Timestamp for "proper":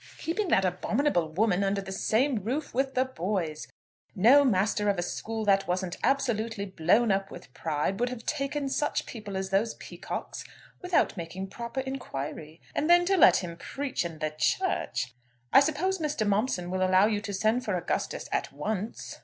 11.51-11.81